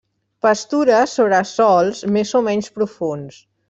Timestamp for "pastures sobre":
0.45-1.43